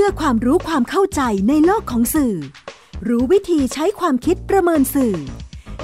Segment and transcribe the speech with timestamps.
[0.00, 2.34] พื่อความรู้ความเข้าใจในโลกของสื่อ
[3.08, 5.14] รู้วิธีใช้ความคิดประเมินสื่อ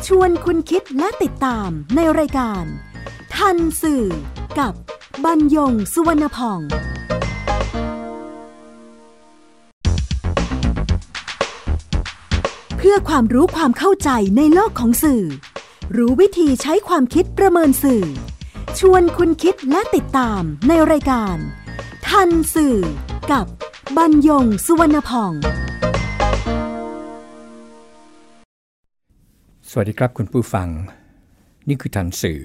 [0.07, 2.65] ชวนคุณคิดและติดตามในรายการ
[3.37, 4.05] ทันสื่อ
[4.59, 4.73] กับ
[5.25, 6.61] บรรยงสุวรรณพอง
[12.77, 15.25] เพื่อความรู้ความเข้าใจในโลกของสื่อ
[15.97, 18.05] รู้วิธีใช้ความคิดประเมินสื่อ
[18.79, 21.37] ชวนคุณคิดและติดตามในรายการ
[22.09, 22.77] ทันสื่อ
[23.33, 23.47] กับ
[23.99, 25.33] บรรยงสุวรรณพอง
[29.71, 30.69] สวัสดีครับคุณผู้ฟัง
[31.69, 32.41] นี่คือทันสื่อ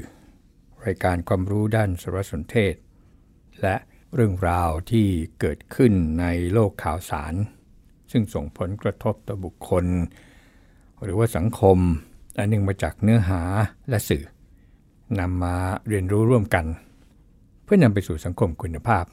[0.85, 2.75] รายการความรู้ด้านสารสนเทศ
[3.61, 3.75] และ
[4.13, 5.07] เรื่องราวที่
[5.39, 7.33] เกิดขึ้นในโลกข่าวสาร
[8.11, 9.85] ซึ่งส่งผลกระทบต่อบุคคล
[11.03, 11.77] หรือว่าสังคม
[12.37, 13.41] อันหนึ่งมาจากเนื้อหา
[13.89, 14.23] และสื่อ
[15.19, 15.55] นำมา
[15.87, 16.65] เรียนรู้ร่วมกัน
[17.63, 19.05] เพื่อนำไปสู่สังคมคุณภาพ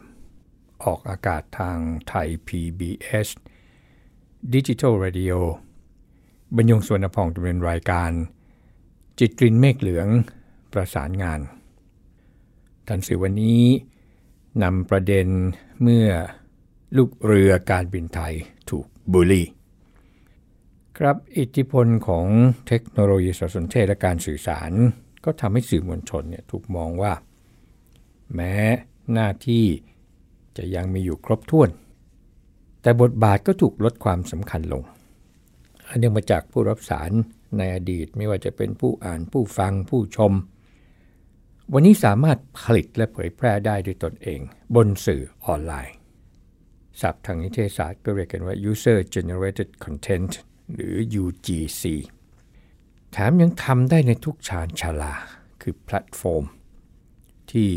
[0.83, 1.79] ออกอากาศทาง
[2.09, 3.29] ไทย PBS
[4.55, 5.39] Digital Radio
[6.57, 8.11] บรรยงสวนพองดำเนินรายการ
[9.19, 10.09] จิตกรินเมฆเหลือง
[10.73, 11.41] ประสานงาน
[12.89, 13.63] ทันสื่อวันนี้
[14.63, 15.27] นำประเด็น
[15.83, 16.09] เมื่อ
[16.97, 18.35] ลูกเรือการบินไทย
[18.71, 19.47] ถูกบูลลี่
[20.99, 22.27] ครับอิทธิพลของ
[22.69, 24.73] เทคโนโลยีสารสนเทศและการสื่อสาร
[25.25, 27.13] ก็ทำให้สื่อมวลชนเนี่ยถูกมองว่า
[28.35, 28.55] แม้
[29.13, 29.65] หน้าที่
[30.57, 31.71] จะยังมีอยู่ครบถ้วน
[32.83, 34.83] แต่บทบาทก็ถูกลดความสำคัญลง
[35.89, 37.11] อันเนื่องมาจากผู้รับสาร
[37.59, 40.33] ในอดีตไม่ว่าจะเป็นผู้อ่านผู้ฟังผู้ชม
[41.73, 44.41] วันนี้สามารถผลิตและเผยแพร่ได้ด้วยตนเอง
[44.75, 45.95] บนสื่อออนไลน์
[47.01, 50.33] ศัพท์ทางนิเทศศาสตร์ก็เรียกกันว่า user generated content
[50.75, 51.83] หรือ UGC
[53.13, 55.15] แถมยังทำได้ในทุกชานชาลา
[55.63, 56.45] คือแพลตฟอร์ม
[57.51, 57.69] ที่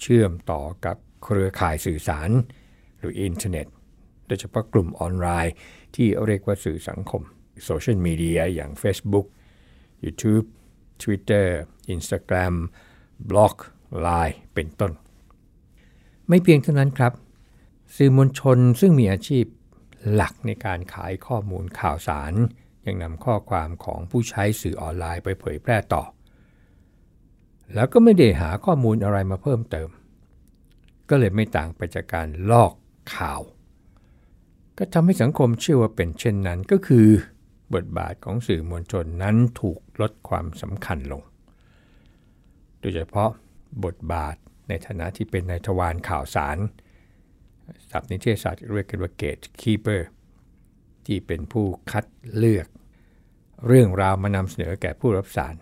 [0.00, 2.30] เชื่อมต่อกับ เครือข่ายสื่อสาร
[2.98, 3.66] หรืออินเทอร์เน็ต
[4.26, 5.54] โดยเฉพาะกลุ่มออนไลน์
[5.94, 7.22] ที่เรียกว่าสื่อสังคม
[7.64, 9.26] โซเชียลมีเดียอย่าง Facebook
[10.04, 10.46] YouTube
[11.02, 11.46] Twitter
[11.94, 12.54] Instagram
[13.30, 13.56] บล็อก
[14.06, 14.92] Line เป็นต้น
[16.28, 17.12] ไม่เพียงเท่านั้นครับ
[17.96, 19.44] สื่อมวลชนซึ่งมีอาชีพ
[20.12, 22.32] หลักในการขายข้อมูลข่าวสาร
[22.86, 26.02] ยังนำข้อความของผู้ใช้สื่อออนไลน์ไปเผยแพร่ต่อ
[27.74, 29.88] แล้วก็ไม่ได้หาข้อมูลอะไรมาเพิ่มเติม
[31.10, 32.72] ก็เลยไม่ต่างไปจากการลอก
[33.16, 33.40] ข่าว
[34.78, 37.06] ก็ทำให้สังคมเชื่อว่าเป็นเช่นนั้นก็คือ
[37.74, 41.22] บทบาทของสื่อมวลชนนั้นถูกลดความสำคัญลง
[42.80, 43.30] โดยเฉพาะ
[43.84, 44.36] บทบาท
[44.68, 46.58] ในฐานะที่เป็นนายทวารข่าวสาร
[47.90, 50.00] ศัพท์นิเทศศาสตร์เรียกกันว่า gatekeeper
[51.06, 52.04] ที่เป็นผู้คัด
[52.36, 52.66] เลือก
[53.66, 55.54] เรื่องราวมานำเสนอแก่ผู้รับสาร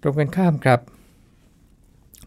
[0.00, 0.80] ตรงกันข้ามครับ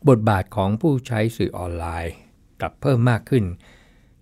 [0.09, 2.13] บทบาทของผู้ใช้สื่อออนไลน์
[2.61, 3.45] กลับเพิ่มมากขึ้น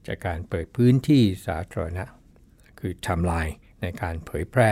[0.07, 2.03] จากการเปิดพื้นที่สาธารณะ
[2.79, 3.47] คือทำลาย
[3.81, 4.71] ในการเผยแพร่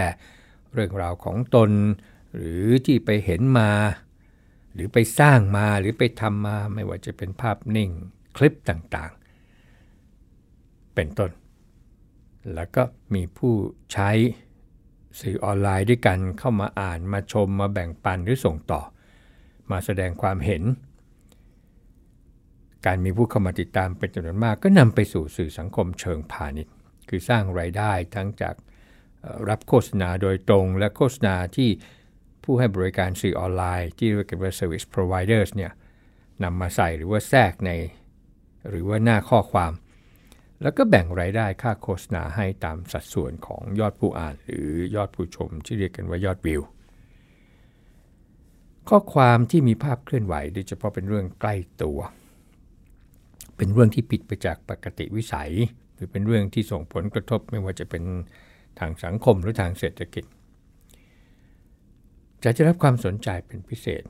[0.73, 1.71] เรื่องราวของตน
[2.35, 3.71] หรือที่ไปเห็นมา
[4.73, 7.89] หรือไปสร้างมาหรือไปทำมาไม่ว่าจะเป็นภาพนิ่ง
[8.37, 11.31] คลิปต่างๆ เป็นต้น
[12.53, 13.53] แล้วก็มีผู้
[13.93, 14.09] ใช้
[15.19, 18.81] สื่อออนไลน์ด้วยกันเข้ามาอ่านมาชมมาแบ่งปันหรือส่งต่อ
[19.71, 20.63] มาแสดงความเห็น
[22.85, 26.73] การมีผู้เข้ามาติดตามเป็นจำนวนมาก ก็นำไปสู่สื่อสังคมเชิงพาณิชย์
[27.09, 28.55] คือสร้างไรายได้ทั้งจาก
[29.49, 31.69] รับโฆษณาโดยตรงและโฆษณาที่
[32.43, 35.71] ผู้ให้บริการสื่อออนไลน์ ที่เรียกว่า service providers เนี่ย
[36.43, 37.71] นำมาใส่หรือว่าแทรกใน
[38.69, 39.73] หรือว่าหน้าข้อความ
[40.61, 46.61] แล้วก็แบ่งรายได้ค่าโฆษณาให้ตามสัดส่วนของยอดผู้อ่าน หรือยอดผู้ชมที่เรียกกันว่ายอดวิว
[48.89, 51.99] ข้อความที่มีภาพเคลื่อนไหวโดยเฉพาะเป็นเรื่องใกล้ตัว
[53.57, 55.51] เป็นเรื่องที่ผิดไปจากปกติวิสัย
[55.93, 58.03] หรือเป็นเรื่องที่ส่งผลกระทบไม่ว่าจะเป็น
[58.79, 60.25] ทางสังคมหรือทางเศรษฐกิจ
[62.43, 64.03] จะจะรับความสนใจเป็นพิเศษ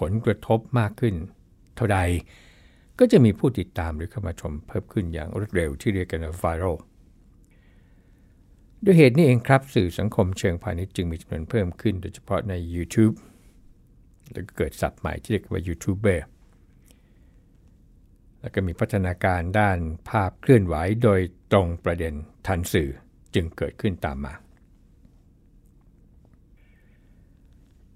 [0.00, 1.14] ผลกระทบมากขึ้น
[1.76, 1.98] เท่าใด
[2.98, 6.76] ก็จะมีผู้ติดตามหรือเข้ามาชมเพิ่มขึ้นอย่างรวดเร็วที่เรียกกันว่าไวรัล
[8.84, 13.14] ด้วยเหตุนี้เองครับสื่อสังคมเชิงพาณิชย์จึงมีจำนวนเพิ่มขึ้น โดยเฉพาะใน YouTube
[14.32, 16.26] แล้วก็เกิดศัพท์ใหม่ที่เรียกว่ายูทูบเบอร์
[18.40, 21.20] แล้วก็มีพัฒนาการด้านภาพเคลื่อนไหวโดย
[21.52, 22.14] ตรงประเด็น
[22.46, 22.90] ทันสื่อ
[23.34, 24.34] จึงเกิดขึ้นตามมา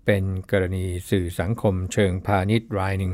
[0.05, 3.13] เป็นกรณีสื่อสังคมเชิงพาณิชย์รายหนึ่ง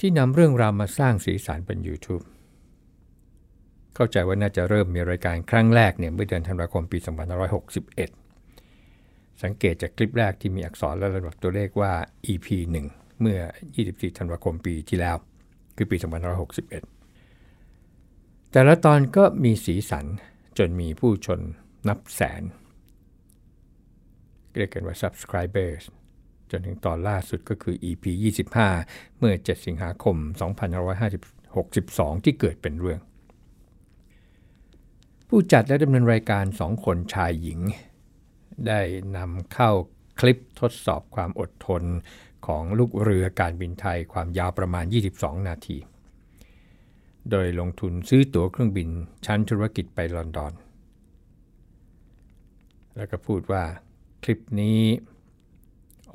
[0.00, 2.24] ที่นำเรื่องราวมาสร้างสีสันบน YouTube
[3.94, 6.98] เข้าใจว่าน่าจะเริ่มมีรายการครั้งแรกเนี่ยเมื่อเดือนธันวาคมปี
[8.20, 11.92] 2561 สังเกตจากคลิปแรกที่มีอักษรและระดับตัวเลขว่า
[12.32, 12.46] EP
[12.88, 13.38] 1 เมื่อ
[13.78, 15.16] 24 ธันวาคมปีที่แล้ว
[15.78, 16.08] คือปี 2561
[18.52, 20.06] แต่ละตอนก็มีสีสัน
[20.58, 21.40] จนมีผู้ชน
[21.88, 22.42] นับแสน
[24.56, 25.82] เรียกกันว่า subscribers
[26.50, 28.04] จนถึงตอนล่าสุดก็คือ EP
[28.62, 30.16] 25 เมื่อ 7 สิงหาคม
[31.00, 33.00] 2562 ที่เกิดเป็นเรื่อง
[35.28, 37.60] ผู้จัดและดำเนินรายการสองคนชายหญิง
[38.66, 38.80] ได้
[39.16, 39.70] นำเข้า
[40.20, 41.82] คลิปทดสอบความอดทน
[42.48, 44.84] ของลูกเรือการบินไทยความยาวประมาณ
[45.16, 45.78] 22 นาที
[47.30, 48.88] โดยลงทุนซื้อตั๋วเครื่องบิน
[49.26, 50.52] ชั้นธุรกิจไปลอนดอน
[52.96, 53.64] แล้วก็พูดว่า
[54.22, 54.80] คลิปนี้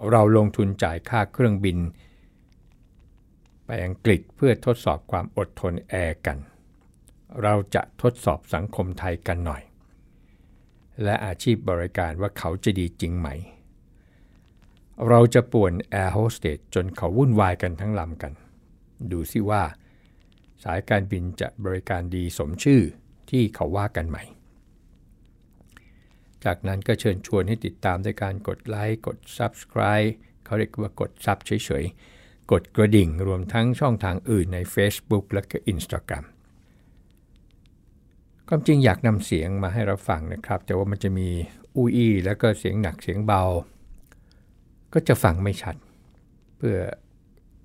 [0.09, 1.77] เราลงทุนจ่ายค่าเครื่องบิน
[3.65, 6.37] ไปอังกฤษเพื่อทดสอบความอดทนแอร์กัน
[7.43, 9.63] เราจะทดสอบสังคมไทยกันหน่อย
[11.03, 13.29] และอาชีพบริการว่าเขาจะดีจริงไหม
[15.09, 18.33] เราจะป่วนแอร์โฮสเตสจนเขาวุ่นวายกันทั้งลำกัน
[19.11, 19.63] ดูสิว่า
[20.63, 22.81] สายการบินจะบริการดีสมชื่อ
[23.29, 24.17] ที่เขาว่ากันไหม
[26.45, 30.09] จากนั้นก็เชิญชวนให้ติดตามด้วยการกดไลค์กด Subscribe
[30.45, 31.51] เขาเรียกว่ากดซับเฉ
[31.81, 36.25] ยๆ กดกระดิ่งรวมทั้งช่องทางอื่นใน Facebook และก็ Instagram
[38.47, 41.29] ความจริงอยากนำเสียงมาให้เราฟังนะครับ แต่ว่ามันจะมี
[41.77, 43.43] อุ้ยแล้วก็เสียงหนักเสียงเบา
[44.93, 45.75] ก็จะฟังไม่ชัด
[46.57, 46.77] เพื่อ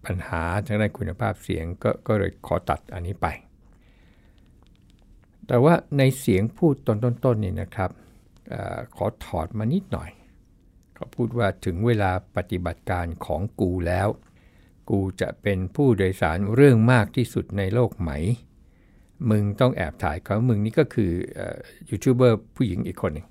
[0.05, 3.27] ปัญหาทางด้านคุณภาพเสียงกก็เลยขอตัดอันนี้ไป
[5.47, 6.95] แต่ว่าในเสียงพูดตอ
[7.35, 7.91] นๆๆนี่นะครับ
[8.53, 8.55] อ
[8.97, 10.11] ขอถอดมานิดหน่อย
[10.95, 14.09] เขาพูดว่าถึงเวลาปฏิบัติการของกูแล้ว
[14.91, 18.11] กูจะเป็นผู้โดยสารเรื่องมากที่สุดในโลกไหม
[19.31, 21.13] มึงต้องแอบถ่ายเขามึงนี่ก็คือ
[21.91, 23.27] ยูทูบเบอร์ผู้หญิงอีกคนหนึ่ง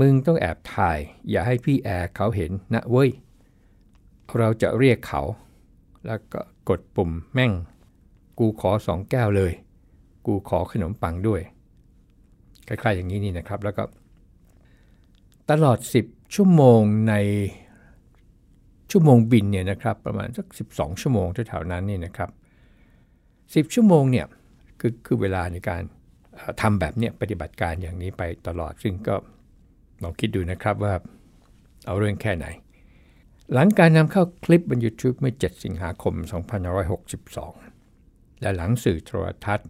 [0.00, 0.98] มึงต้องแอบถ่าย
[1.30, 3.10] อย่าให้พี่แอร์เขาเห็นนะเว้ย
[4.38, 5.22] เราจะเรียกเขา
[6.06, 7.52] แล้วก็กดปุ่มแม่ง
[8.38, 9.52] กูขอสองแก้วเลย
[10.26, 11.40] กูขอขนมปังด้วย
[12.68, 13.84] คล้ายๆอย่างนี้นี่นะครับ แล้วก็
[15.50, 17.14] ตลอด 10 ชั่วโมงใน
[18.90, 22.30] ชั่วโมงบินเนี่ยนะครับประมาณสัก 12 ชั่วโมงแถวๆนั้นนี่นะครับ
[23.02, 24.26] 10 ชั่วโมงเนี่ย
[24.80, 25.82] คือคือเวลาในการ
[26.60, 29.16] ทำแบบเนี้ยปฏิบัติการอย่างนี้ไปตลอดซึ่งก็
[30.02, 30.94] ลองคิดดูนะครับว่า
[31.86, 32.46] เอาเรื่องแค่ไหน
[33.52, 36.14] หลังการนำเข้าคลิปบน YouTube เมื่อ 7 สิงหาคม
[37.48, 39.68] 2562 และหลังสื่อโทรทัศน์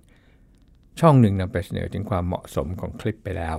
[1.01, 3.57] ช่องหนึ่งนำไปเสนอถึงความเหมาะสมของคลิปไปแล้ว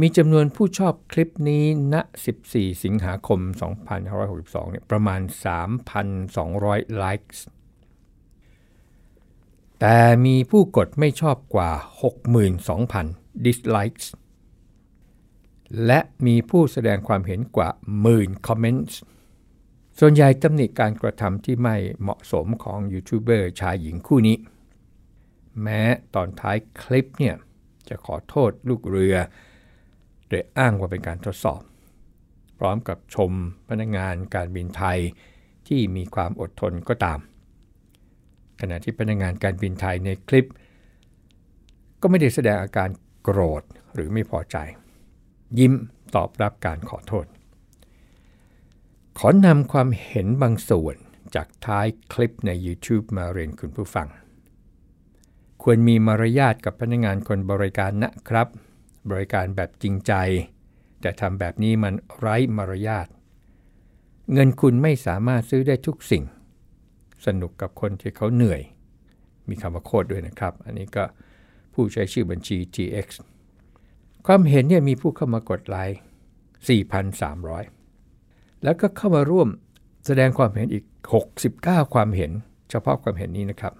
[0.00, 1.94] มีจำนวนผู้ชอบคลิปนี้ณ
[2.38, 3.40] 14 สิงหาคม
[4.06, 5.20] 2562 เนี่ยประมาณ
[6.08, 7.42] 3,200 ไลค์
[9.80, 11.70] แต่มีผู้กดไม่ชอบกว่า
[12.58, 14.06] 62,000 dislikes
[15.86, 17.68] และมีผู้แสดงความเห็นกว่า
[18.00, 18.98] หมื่นคอมเมนต์
[19.98, 24.36] ส่วนใหญ่ตำหนิการกระทำที่ไม่เหมาะสมของยูทูบเบอร์ชายหญิงคู่นี้
[25.62, 25.82] แม้
[26.14, 27.36] ตอนท้ายคลิปเนี่ย
[27.88, 29.16] จะขอโทษลูกเรือ
[30.28, 31.62] โดยอ้างว่าเป็นการทดสอบ
[32.58, 33.32] พร้อมกับชม
[33.68, 34.98] พนักงานการบินไทย
[35.68, 37.18] ที่มีความอดทนก็ตาม
[38.60, 40.48] ขณะที่พนักงานการบินไทยในคลิป
[42.00, 42.88] ก็ไม่ได้แสดงอาการ
[43.22, 43.62] โกรธ
[43.94, 44.56] หรือไม่พอใจ
[45.58, 45.74] ยิ้ม
[46.14, 47.26] ตอบรับการขอโทษ
[49.18, 50.96] ขอนำความเห็นบางส่วน
[51.34, 54.08] จากท้ายคลิปใน YouTube มาเรียนคุณผู้ฟัง
[55.62, 58.48] ควรมีมารยาทกับพนักงานคนบริการนะครับ
[59.10, 60.12] บริการแบบจริงใจ
[61.00, 63.08] แต่ทำแบบนี้มันไร้มารยาท
[64.32, 66.24] เงินคุณไม่สามารถซื้อได้ทุกสิ่ง
[67.26, 68.62] สนุกกับคนที่เขาเหนื่อย
[69.48, 71.04] มีคำว่าโคดด้วยนะครับ อันนี้ก็
[71.74, 73.08] ผู้ใช้ชื่อบัญชี TX
[74.26, 75.98] ความเห็นเนี่ยมีผู้เข้ามากดไลค์
[77.90, 79.48] 4,300 แล้วก็เข้ามาร่วม
[80.06, 80.84] แสดงความเห็นอีก
[81.40, 82.30] 69 ความเห็น
[82.70, 83.72] เฉพาะความเห็นนี้นะครับ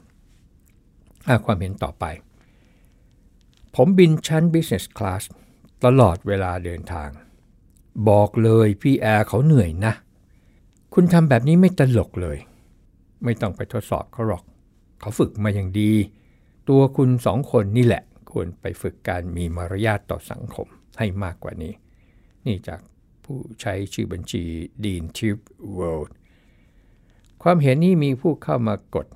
[1.44, 2.04] ความเห็นต่อไป
[3.74, 5.22] ผมบินชั้น Business Class
[5.84, 7.10] ตลอดเวลาเดินทาง
[8.08, 9.92] บอกเลยพี่แอร์เขาเหนื่อยนะ
[10.94, 12.38] คุณทำแบบนี้ไม่ตลกเลย
[13.24, 14.42] ไม่ต้องไปทดสอบเขาหรอก
[15.00, 15.92] เขาฝึกมาอย่างดี
[16.68, 18.02] ตัวคุณสองคนนี่แหละ
[18.34, 21.72] ควรไปฝึกการมีมารยาทต่อสังคมให้มากกว่านี้
[22.46, 22.80] นี่จาก
[23.24, 24.44] ผู้ใช้ชื่อบัญชี
[24.84, 25.44] Dean Tube
[25.78, 26.10] World
[27.42, 29.06] ความเห็นนี้มีผู้เข้ามากด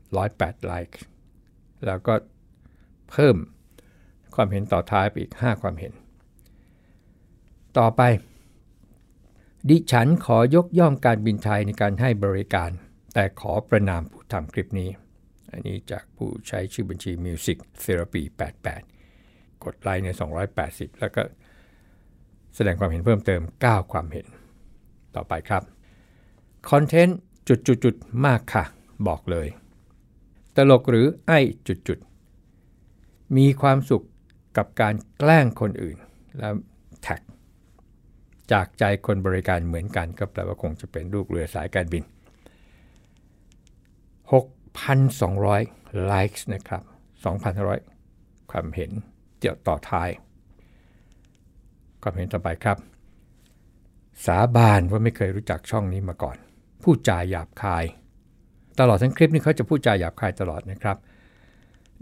[0.00, 1.00] 108 ไลค์
[1.86, 2.14] แล้วก็
[3.10, 3.36] เพิ่ม
[4.34, 5.92] ความเห็นต่อท้ายไปอีก 5 ความเห็น
[7.78, 8.02] ต่อไป
[9.68, 12.70] ดิฉันขอยกย่องการบินไทยในการให้บริการ
[13.14, 14.90] แต่ขอประนามผู้ทำคลิปนี้
[15.52, 18.22] อันนี้จากผู้ใช้ชื่อบัญชี Music Therapy
[18.92, 20.08] 88 กดไลค์ใน
[20.54, 21.22] 280 แล้วก็
[22.54, 24.26] แสดงความเห็นเพิ่มเติม 9 ความเห็น
[25.16, 25.62] ต่อไปครับ
[26.70, 27.18] คอนเทนต์
[27.48, 28.64] จุดๆมากค่ะ
[29.08, 29.48] บอกเลย
[30.56, 34.04] ตลกหรือไอ้จุดๆมีความสุข
[34.56, 35.96] กับการแกล้งคนอื่น
[36.38, 36.54] แล้ว
[37.02, 37.20] แท็ก
[38.52, 42.02] จากใจคนบริการเหมือนกันก็แปลว่าคงจะเป็นลูกเรือสายการบิน
[44.80, 46.82] 6,200 likes นะครับ
[47.86, 48.90] 2,500 ความเห็น
[49.38, 50.08] เดียวต่อท้าย
[52.02, 52.78] ความเห็นต่อไปครับ
[54.26, 56.36] สาบานว่าไม่เคยรู้จักช่องนี้มาก่อน
[56.82, 57.84] พูดจาหยาบคาย
[58.80, 60.96] ตลอดทั้งคลิปนี้เขาจะพูดจาหยาบคายตลอดนะครับ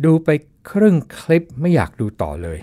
[0.05, 0.29] ดูไป
[0.71, 2.59] ครึ่งคลิปไม่อยากดูต่อเลย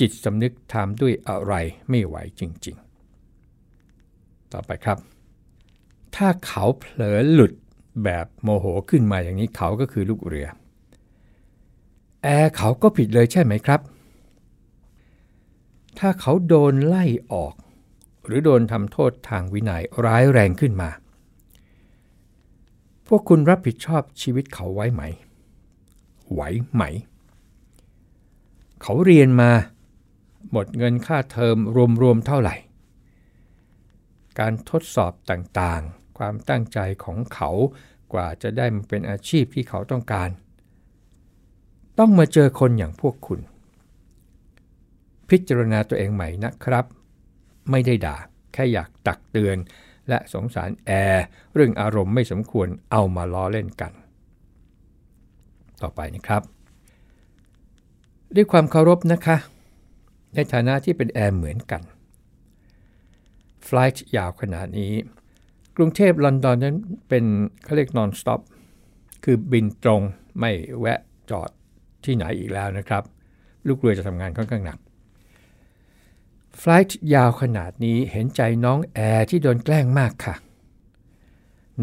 [0.00, 1.54] จิตสำนึกทำด้วยอะไร
[1.88, 2.76] ไม่ไหวจริง
[3.64, 4.98] ๆ ต่อไปครับ
[6.16, 7.52] ถ้าเขาเผลอหลุด
[8.04, 10.48] แบบโมโหขึ้นมาอย่างนี้เขาก็คือลูกเรือ
[12.22, 13.80] แอร์เขาก็ผิดเลยใช่ไหมครับ
[15.98, 17.54] ถ้าเขาโดนไล่ออก
[18.26, 20.90] หรือโดนทำโทษทางวินัยร้ายแรงขึ้นมา
[23.06, 25.02] พวกคุณรับผิดชอบชีวิตเขาไว้ไหม
[26.32, 26.40] ไหว
[26.72, 26.82] ไหม
[28.82, 29.50] เขาเรียนมา
[30.50, 31.56] หมดเงินค่าเทอม
[32.02, 32.54] รวมๆเท่าไหร่
[34.38, 37.50] การทดสอบต่างๆ ความตั้งใจของเขา
[38.12, 40.30] กว่าจะได้มาเป็นอาชีพที่เขาต้องการ
[41.98, 43.40] ต้องมาเจอคนอย่างพวกคุณ
[45.28, 46.84] พิจารณาตัวเองใหม่นะครับ
[47.70, 48.16] ไม่ได้ด่า
[48.52, 49.56] แค่อยากตักเตือน
[50.08, 53.92] และสงสารแอร์เรื่องอารมณ์ไม่สมควรเอามาล้อเล่นกัน
[55.80, 56.42] ต่อไปนะครับ
[58.34, 59.36] ด้วยความเคารพนะคะ
[60.34, 61.82] ในฐานะที่เป็นแอร์เหมือนกัน
[63.64, 64.92] ไฟล์ยาวขนาดนี้
[65.76, 66.76] กรุงเทพลอนดอนนั้น
[67.08, 67.24] เป็น
[67.64, 68.40] เขาเรียก non stop
[69.24, 70.02] คือบินตรง
[70.38, 71.50] ไม่แวะจอด
[72.04, 73.02] ที่ไหนอีกแล้วนะครับ
[73.66, 74.78] ลูกเรือจะทำงานค่อนข้างหนัก
[76.60, 80.34] ฟล์ยาวขนาดนี้เห็นใจน้องแอร์ที่โดนแกล้งมากค่ะ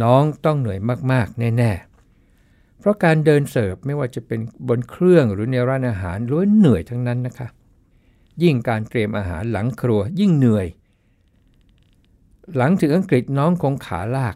[0.04, 0.80] น้องต้องเหนื่อย
[1.12, 1.72] มากๆ แน่
[2.28, 7.48] ๆ เพราะการเดินเสิร์ฟไม่ว่าจะเป็นบนเครื่องหรือในร้านอาหารล้วนเหนื่อยทั้งนั้นนะคะ
[8.44, 10.68] ยิ่งการเตรียมอาหารหลังครัวยิ่งเหนื่อย
[12.56, 14.36] หลังถึงอังกฤษน้องคงขาลาก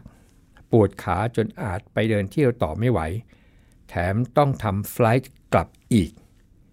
[0.72, 3.00] ปวดขาจนอาจไปเดินเที่ยวต่อไม่ไหว
[3.88, 6.10] แถมต้องทำไฟล์กลับอีก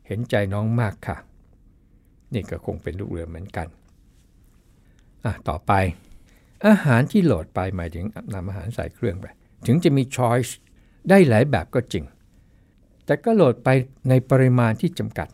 [0.07, 1.17] เห็นใจน้องมากค่ะ
[2.33, 3.67] นี่ก็คงเป็นลูกเรือเหมือนกัน
[5.25, 5.71] อะต่อไป
[6.67, 9.25] อาหารที่โหลดไปหมายถึงนำอาหารใส่เครื่องไป
[9.65, 10.57] ถึงจะมีช้อยส์
[11.09, 12.05] ได้หลายแบบก็จริง
[13.05, 13.69] แต่ก็โหลดไป
[14.09, 15.27] ในปริมาณที่จำกัด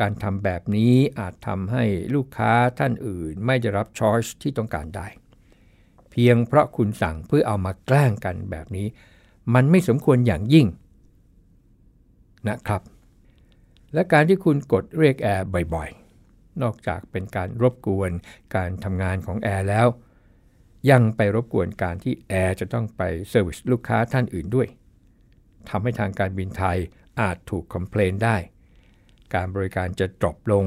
[0.00, 1.84] การทำแบบนี้อาจทำให้
[2.14, 5.06] ลูกค้าท่านอื่นไม่ได้รับช้อยส์ที่ต้องการได้
[6.10, 8.86] เพียงเพราะคุณสั่งเพื่อเอามาแกล้งกันแบบนี้
[9.54, 10.66] มันไม่สมควรอย่างยิ่ง
[12.48, 12.82] นะครับ
[13.94, 18.10] และการที่คุณกดเรียกแอร์บ่อยๆ นอกจากเป็นการรบกวน
[18.56, 19.86] การทำงานของแอร์แล้ว
[20.90, 24.68] ยังไปรบกวนการที่แอร์จะต้องไป service ลูกค้าท่านอื่นด้วย
[25.68, 26.78] ทำให้ทางการบินไทย
[27.20, 28.36] อาจถูก complain ได้
[29.34, 30.66] การบริการจะ drop ลง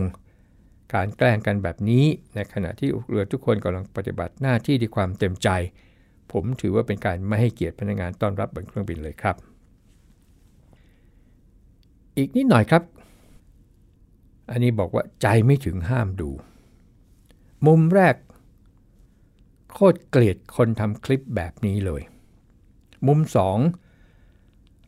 [0.93, 2.05] การแกล้งกันแบบนี้
[2.36, 5.50] ในขณะที่ลูกเรือทุกคนกำลังปฏิบัติหน้าที่ด้วยความเต็มใจ
[6.31, 9.36] ผมถือว่าเป็นการไม่ให้เกียรติพนักงานต้อนรับบนเครื่องบินเลยครับ
[12.17, 12.83] อีกนิดหน่อยครับ
[14.51, 16.29] อันนี้บอกว่าใจไม่ถึงห้ามดู
[17.67, 18.15] มุมแรก
[19.74, 22.01] โคตรเกลียดคนทำคลิปแบบนี้เลย
[23.07, 23.57] มุมสอง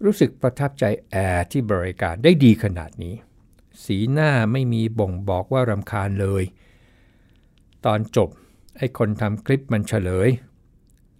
[0.06, 3.16] รู้สึกประทับใจแอร์ที่บริการได้ดีขนาดนี้
[3.86, 6.44] สีหน้าไม่มีบ่งบอกว่ารำคาญเลย
[7.86, 8.30] ตอนจบ
[8.78, 10.30] ไอ้คนทำคลิปมันเฉลย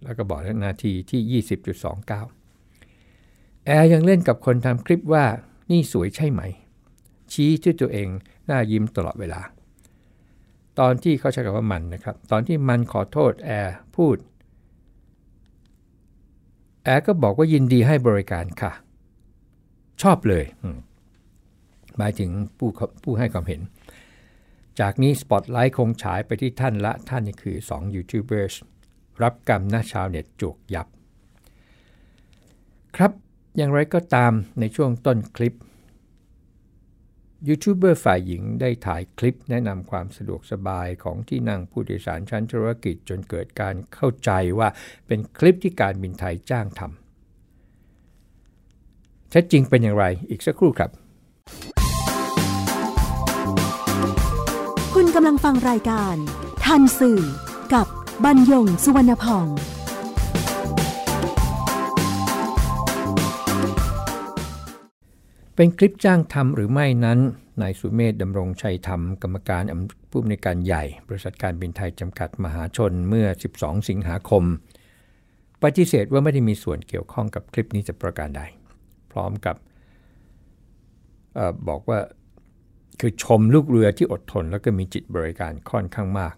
[0.02, 1.42] แล้วก็บอกนาทีที่
[2.88, 5.24] 20.29 แอร์ยังเล่นกับคนทำคลิปว่า
[5.70, 6.42] นี่สวยใช่ไหม
[7.32, 8.08] ชี้ที่ตัวเอง
[8.46, 9.40] หน้ายิ้มตลอดเวลา
[10.78, 14.16] ตอนที่เขาใช้คำว่ามันนะครับ ตอนที่มันขอโทษแอร์พูด
[16.84, 18.72] แอร์ก็บอกว่ายินดีให้บริการค่ะ
[20.02, 20.44] ชอบเลย
[22.00, 22.70] หมายถึงผู้
[23.04, 23.60] ผู้ให้ความเห็น
[24.80, 28.62] จากนี้สปอตไลท์คงฉายไปที่ท่านละท่านนี่คือ2ยูทูบเบอร์
[29.22, 30.86] รับกรรมนะชาวเน็ตจวกยับ
[32.96, 33.12] ครับ
[33.56, 35.56] อย่างไรก็ตามในช่วงต้นคลิป
[37.48, 44.68] ยูทูบเบอร์ฝ่ายหญิงได้ถ่ายคลิปแนะนำความสะดวกสบายของที่นั่งผู้โดยสารชั้นธุรกิจจนเกิดการเข้าใจว่า
[45.06, 50.90] เป็นคลิปที่การบินไทยจ้างทำแท้จริงเป็นอย่างไรอีกสักครู่ครับ
[55.10, 56.14] ณกำลังฟังรายการ
[56.64, 57.20] ทันสื่อ
[57.74, 57.86] กับ
[58.24, 59.46] บรรยงสุวรรณพอง
[65.56, 67.18] เป็นคลิปจ้างทำหรือไม่นั้น
[67.62, 69.62] นายสุเมธดำรงชัยธรรม กรรมการ
[70.10, 73.26] ผู้อำนวยการใหญ่ บริษัทการบินไทยจำกัดมหาชนเมื่อ
[73.56, 74.44] 12 สิงหาคม
[75.62, 78.42] ปฏิเสธว่าไม่ได้มีส่วนเกี่ยวข้องกับคลิปนี้จะประการใด
[79.12, 79.56] พร้อมกับ
[81.38, 81.98] ออบอกว่า
[83.00, 86.34] คือชมลูกเรือที่อดทน แล้วก็มีจิตบริการค่อนข้างมาก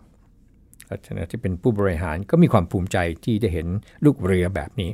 [0.90, 3.66] ลักษณะที่เป็นผู้บริหารก็มีความภูมิใจที่ได้เห็น
[4.04, 4.90] ลูกเรือแบบนี้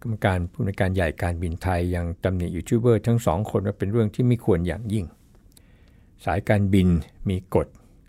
[0.00, 5.06] กรรมการผู้ในการใหญ่การบินไทยยังตำหนิยูทูบเบอร์ทั้งสองคนว่าเป็นเรื่องที่ไม่ควรอย่างยิ่ง
[6.24, 6.88] สายการบิน
[7.28, 7.66] มีกฎ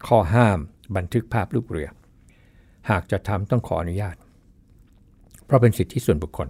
[0.08, 0.60] ข้อห้าม
[0.96, 1.88] บันทึกภาพลูกเรือ
[2.90, 4.16] หากจะทำต้องขออนุญาต
[5.46, 6.48] เพราะเป็นสิทธิส่วนบุคคล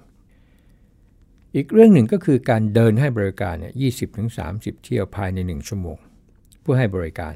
[1.55, 3.73] อีกเรื่องหนึ่งก็คือการเดินให้บริการเนี่ย
[4.23, 5.97] 20-30เที่ยวภายใน 1 ชั่วโมง
[6.61, 7.33] เพื่อให้บริการ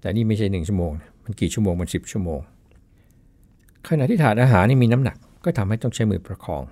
[0.00, 0.92] แต่นี่ไม่ใช่ 1 ชั่วโมง
[1.24, 2.40] มันกี่ชั่วโมง มัน 10 ชั่วโมง
[3.88, 6.62] ขณะที่ถาดอาหารนี่มีน้ำหนักก็ทำให้ต้องใช้มือประคอง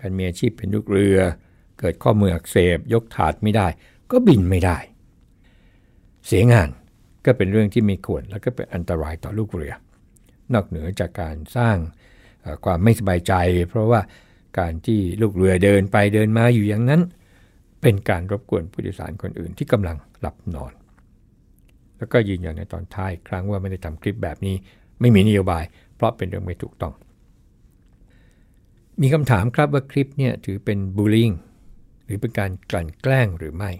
[0.00, 1.18] การมีอาชีพเป็นลูกเรือ
[1.78, 3.66] เกิดข้อมืออักเสบ ยกถาดไม่ได้
[4.10, 4.78] ก็บินไม่ได้
[6.26, 6.68] เสียงาน
[7.24, 9.74] ก็เป็นเรื่องที่ไม่ควรแล้วก็เป็นอันตรายต่อลูกเรือ
[10.52, 11.76] นอกเหนือจากการสร้าง
[12.64, 13.32] ความไม่สบายใจ
[13.68, 14.00] เพราะว่า
[14.58, 17.00] การที่ลูกเรือเดินไปเดินมาอยู่อย่างนั้น
[17.82, 20.72] เป็นการรบกวนผู้โดยสารคนอื่นที่กำลังหลับนอน
[21.98, 24.56] แล้วก็ยืนยันในตอนท้ายครั้งว่าไม่ได้ทำคลิปแบบนี้
[25.00, 25.64] ไม่มีนโยบาย
[25.96, 26.92] เพราะเป็นเรื่องไม่ถูกต้อง
[29.00, 31.30] มีคำถามครับว่าคลิปเนี่ยถือเป็นบูลลิง
[32.04, 33.70] หรือเป็นการกลั่นแกล้งหรือไม่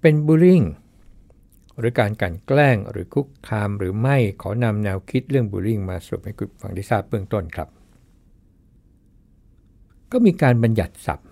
[0.00, 0.62] เป็นบูลลิง
[1.78, 7.68] หรือการกันแกล้งหรือคุกคามหรือไม่ขอนำแนวคิดเรื่องบูลลิงมาสรุปให้คุณฟังได้ทราบเบื้องต้นครับ
[10.12, 11.28] ก็มีการบัญญัติศัพท์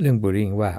[0.00, 0.72] เรื่องบูลลิงว่า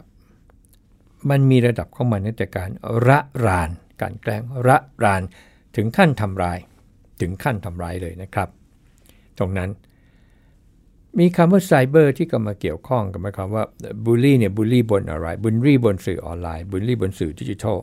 [1.29, 2.69] มันมีระดับของมันตั้งแต่การ
[3.07, 3.69] ระราน
[4.01, 5.21] การแกล้งระราน
[5.75, 6.57] ถึงขั้นทำร้าย
[7.21, 8.49] ถึงขั้นทำร้ายเลยนะครับ
[9.37, 9.69] ตรงนั้น
[11.19, 13.63] มีคำว่าไซเบอร์ที่ก็มาเกี่ยวข้องกับหมายความว่า
[14.05, 17.77] บูลลี่เนี่ยบูลลี่บนอะไรบูลลี่บนสื่อออนไลน์บูลลี่บนสื่อดิจิทัล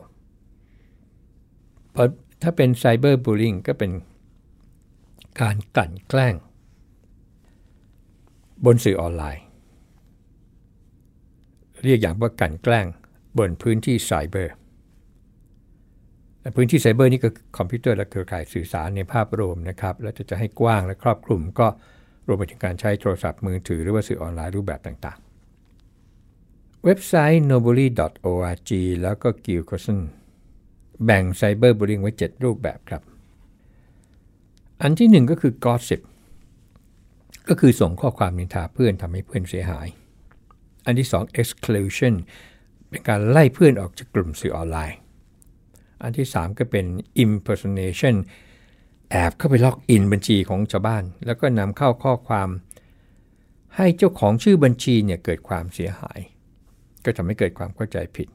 [1.95, 2.07] พราะ
[2.41, 3.91] ถ้าเป็นไซเบอร์บูลลิงก็เป็น
[5.41, 6.35] การกลั่นแกล้ง
[8.65, 9.43] บนสื่อออนไลน์
[11.83, 12.87] เรียกอย่างว่ากลั่นแกล้ง
[13.37, 14.53] บนพื้นที่ไซเบอร์
[16.55, 21.67] พื้นที่ไซเบอร์นี่ก็คอมพิวเตอร์และเครือข่ายสื่อสารในภาพรวมนะครับ แล้วจะให้กว้างและครอบคลุมก็
[22.27, 28.71] รวมไปถึงการใช้โทรศัพท์มือถือหรือว่าสื่อออนไลน์รูปแบบต่างๆ เว็บไซต์ nobly.org
[29.01, 29.99] แล้วก็ g i l c o s o n
[31.05, 33.01] แบ่งไซเบอร์บูลลิงไว้ 7 รูปแบบครับ
[34.81, 36.01] อันที่ 1 ก็คือ gossip
[37.47, 39.87] ก็คือส่งข้อความนินทาเพื่อนทำให้เพื่อนเสียหาย
[40.85, 42.13] อันที่ 2 exclusion
[42.89, 44.97] เป็นการไล่เพื่อนออกจากกลุ่มสื่อออนไลน์
[46.03, 46.85] อันที่ 3 ก็เป็น
[47.23, 48.15] impersonation
[49.11, 52.49] แอบเข้าไปล็อกอินบัญชีของชาวบ้าน แล้วก็นำเข้าข้อความ
[53.77, 56.19] ให้เจ้าของชื่อบัญชีเนี่ยเกิดความเสียหาย
[57.05, 58.27] ก็ทำให้เกิดความเข้าใจผิด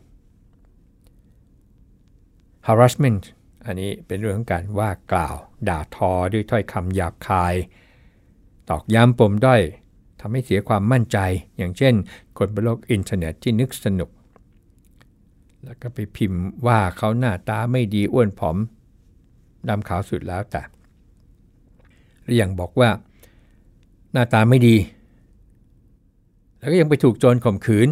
[2.66, 3.23] harassment
[3.66, 5.37] อันนี้เป็นเรื่องของการว่ากล่าว
[5.69, 7.55] ด่าทอด้วยถ้อยคำหยาบคาย
[8.70, 9.62] ตอกย้ำปมด้อย
[10.20, 11.18] ทำให้เสียความมั่นใจ
[11.57, 11.94] อย่างเช่น
[12.38, 14.11] คนบนโลกอินเทอร์เน็ตที่นึกสนุก
[15.64, 18.57] แล้วก็ไปพิมพ์ว่าเขาหน้าตาไม่ดีอ้วนผอม
[19.68, 20.62] ดำขาวสุดแล้วแต่
[22.22, 22.90] หรืออย่างบอกว่า
[24.12, 24.76] หน้าตาไม่ดี
[26.59, 27.88] แล้วก็ยังไปถูกโจรข่มขืน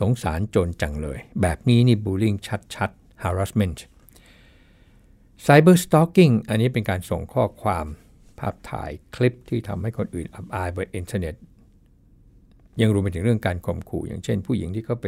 [0.00, 2.34] สงสารโจรจังเลย แบบนี้นี่บูลลิง
[2.74, 3.78] ชัดๆ harassment
[5.46, 7.86] Cyber Stalking อันนี้เป็นการส่งข้อความ
[8.38, 11.34] ภาพถ่ายคลิปที่ทำให้คนอื่นอับอายบนอินเทอร์เน็ต
[12.80, 15.06] ยังรวมไปถึงเรื่องการข่มขู่ อย่างเช่น ผู้หญิงที่เข้าไป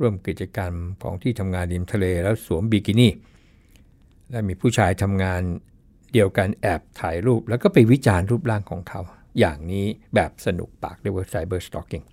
[0.00, 3.12] ร่วมกิจกรรมของที่ทำงานริมทะเลแล้วสวมบิกินี่
[4.30, 5.42] และมีผู้ชายทำงาน
[6.12, 9.00] เดียวกันแอบถ่ายรูป แล้วก็ไปวิจารณ์รูปร่างของเขา
[9.38, 12.04] อย่างนี้แบบสนุกปากเรียกว่า Cyber Stalking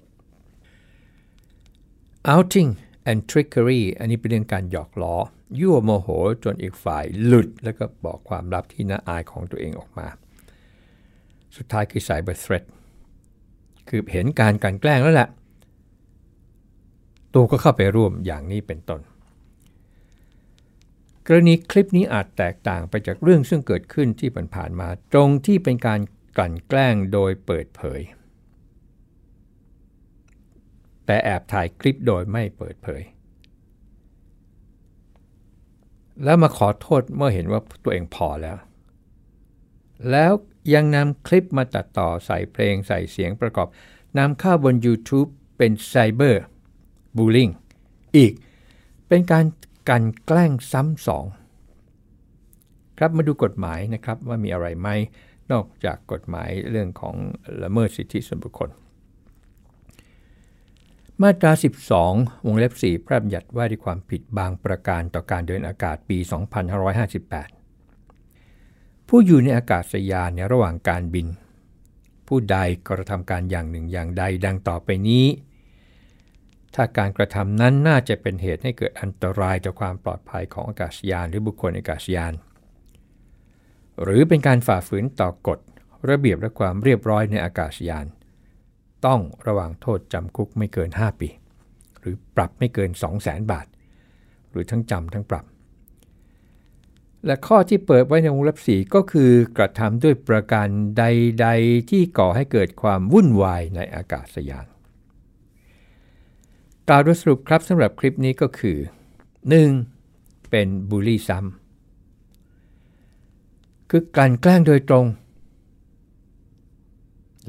[2.33, 2.71] outing
[3.09, 5.15] and trickery อันนี้เป็นเรื่องการหยอกล้อ
[5.59, 6.07] ยั่วโมโห
[6.43, 10.07] จนอีกฝ่ายหลุด แล้วก็บอกความลับที่น่าอายของตัวเองออกมา
[11.55, 12.63] สุดท้ายคือ cyber threat
[13.87, 15.29] คือเห็นการการแกล้งแล้วแหละ
[17.33, 19.01] ตัวก็เข้าไปร่วมอย่างนี้เป็นต้น
[21.27, 25.99] กรณีคลิปนี้อาจแตกต่างไปจากเรื่องซึ่งเกิดขึ้นที่ผ่านมา ตรงที่เป็นการ
[26.37, 28.01] กลั่นแกล้งโดยเปิดเผย
[31.05, 33.01] แต่แอบถ่ายคลิปโดยไม่เปิดเผย
[36.23, 38.57] แล้วมาขอโทษเมื่อเห็นว่าตัวเองพอแล้ว
[40.11, 40.31] แล้ว
[40.73, 43.67] ยังนำคลิปมาตัดต่อใส่เพลงใส่เสียงประกอบ
[44.17, 46.43] นำเข้าบน YouTube เป็นไซเบอร์
[47.17, 47.49] บูลลิง
[48.17, 48.33] อีก
[49.07, 49.45] เป็นการ
[49.89, 51.25] กันแกล้งซ้ำสอง
[52.97, 54.89] ครับมาดูกฎหมายนะครับว่ามีอะไรไหม
[55.51, 57.15] นอกจากกฎหมายเรื่องของ
[57.63, 58.69] ละเมิดสิทธิส่วนบุคคล
[61.21, 61.51] มาตรา
[61.99, 66.17] 12 วงเล็บ 4 พระบัญญัติว่าด้วยความผิดบางประการต่อการเดินอากาศปี
[67.83, 71.27] 2558 ผู้อยู่ในอากาศยานในระหว่างการบิน
[72.27, 72.57] ผู้ใด
[72.89, 75.25] กระทำการอย่างหนึ่งอย่างใดดังต่อไปนี้
[76.75, 82.33] ถ้าการกระทำนั้นน่าจะเป็นเหตุให้เกิดอันตรายต่อความปลอดภัยของอากาศยานหรือบุคคลในอากาศยาน
[84.03, 85.59] หรือเป็นการฝ่าฝืนต่อกฎ
[86.09, 88.05] ระเบียบและความเรียบร้อยในอากาศยาน
[89.05, 91.29] ต้องระวังโทษจำคุกไม่เกิน 5 ปี
[91.99, 93.67] หรือปรับไม่เกิน 2 0 0 0 0 0 บาท
[94.51, 95.45] หรือทั้งจำทั้งปรับ
[97.25, 104.67] และข้อที่เปิดไว้ในวงเล็บสีก็คือกระทำด้วยประการใด ๆ ที่ก่อให้เกิดความวุ่นวายในอากาศยาน
[106.89, 108.77] กล่าวโดยสรุปครับสำหรับคลิปนี้ก็คือ
[109.63, 110.49] 1.
[110.49, 115.05] เป็นบูลลี่ซ้ำคือการแกล้งโดยตรง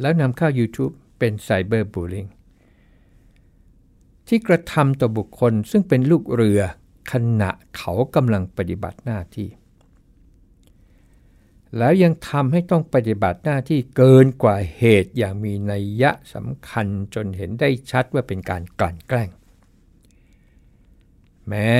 [0.01, 2.27] แล้วนำเข้า YouTube เป็นไซเบอร์บูลลิง
[4.29, 6.61] ที่กระทำต่อบุคคลซึ่งเป็นลูกเรือ
[7.13, 9.49] ขณะเขากำลังปฏิบัติหน้าที่
[11.79, 19.31] แล้วยังทำให้ต้องปฏิบัติหน้าที่เกินกว่าเหตุอย่างมีนัยยะสำคัญจนเห็นได้ชัดว่าเป็นการกลั่นแกล้ง
[21.49, 21.71] แม้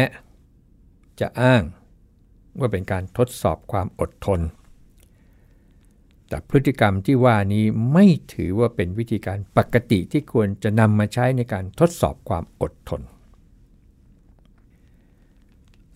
[1.21, 1.63] จะอ้าง
[2.59, 4.41] ว่าเป็นการทดสอบความอดทน
[6.35, 13.03] แต่พฤติกรรมที่ว่านี้ไม่ถือว่าเป็นวิธีการปกติที่ควรจะนำมาใช้ในการทดสอบความอดทน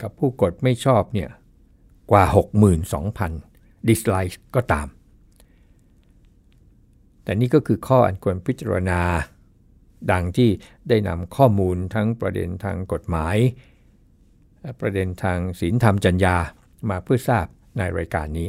[0.03, 1.31] กับผู้กดไม่ชอบเนี่ย
[2.11, 2.25] กว่า
[3.27, 4.89] 62,000 ดิสไลค์ก็ตาม
[7.23, 9.01] แต่นี่ก็คือข้ออันควรพิจารณา
[10.13, 10.51] ดังที่
[10.89, 13.37] ได้นำข้อมูลทั้งประเด็นทางกฎหมาย
[14.81, 16.37] ประเด็นทางศีลธรรมจัญญา
[16.91, 17.47] มาเพื่อทราบ
[17.79, 18.49] ในรายการนี้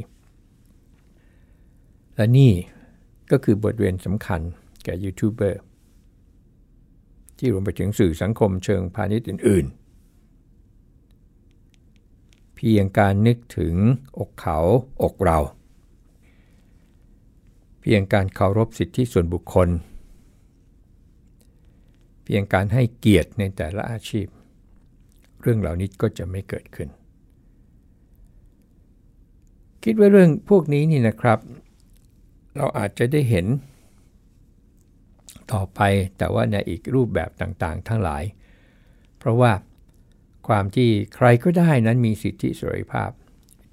[2.15, 2.51] และนี่
[3.31, 4.41] ก็คือบทเรียนสำคัญ
[4.87, 5.61] แก่ยูทูบเบอร์
[7.37, 9.75] ที่รวมไปถึงสื่อสังคมเชิงพาณิชย์อื่น ๆ
[12.55, 13.75] เพียงการนึกถึง
[14.19, 14.57] อกเขา
[15.03, 15.39] อกเรา
[17.81, 19.69] เพียงการเคารพสิทธิส่วนบุคคล
[22.23, 24.27] เพียงการให้เกียรติในแต่ละอาชีพ
[25.41, 26.89] เรื่องเหล่านี้ก็จะไม่เกิดขึ้น
[29.83, 31.39] คิดว่าเรื่องพวกนี้นี่นะครับ
[32.55, 33.45] เราอาจจะได้เห็น
[35.51, 35.79] ต่อไป
[36.17, 38.23] แต่ว่าในอีกรูปแบบต่างๆ ทั้งหลาย
[39.17, 39.51] เพราะว่า
[40.47, 43.11] ความที่ใครก็ได้นั้นมีสิทธิเสรีภาพ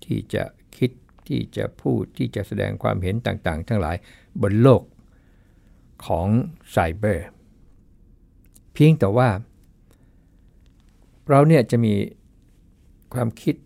[0.05, 0.45] ที่จะ
[0.77, 0.91] คิด
[1.29, 3.97] ที่จะพูดที่จะแสดงความเห็นต่างๆ ทั้งหลาย
[4.43, 4.83] บนโลก
[6.07, 6.29] ของ
[6.71, 7.27] ไซเบอร์
[8.73, 9.29] เพียงแต่ว่า
[11.29, 11.95] เราเนี่ยจะมี
[13.15, 13.57] ความคิด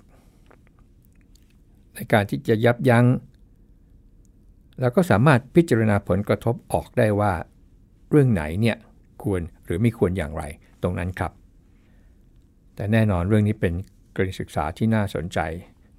[1.94, 3.07] ในการที่จะยับยัง้ง
[4.81, 7.33] แล้วก็สามารถพิจารณาผลกระทบออกได้ว่า
[8.11, 8.77] เรื่องไหนเนี่ย
[9.23, 10.44] ควรหรือไม่ควรอย่างไร
[10.83, 11.33] ตรงนั้นครับ
[12.75, 13.75] แต่แน่นอนเรื่องนี้เป็น
[14.14, 15.38] กรณีศึกษาที่น่าสนใจ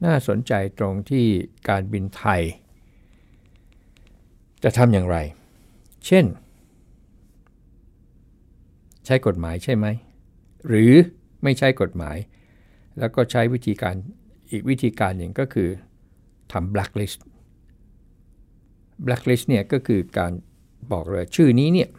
[0.05, 1.25] น่าสนใจตรงที่
[1.69, 2.41] การบินไทย
[4.63, 5.17] จะทำอย่างไร
[6.05, 6.25] เช่น
[9.05, 9.85] ใช้กฎหมายใช่ไหม
[10.67, 10.91] หรือ
[11.43, 12.17] ไม่ใช้กฎหมาย
[12.99, 13.95] แล้วก็ใช้วิธีการ
[14.51, 15.69] อีกวิธีการหนึ่งก็คือ
[16.51, 17.19] ทำ blacklist
[19.05, 20.31] blacklist เนี่ยก็คือการ
[20.91, 21.89] บอกเลยชื่อนี้เนี่ย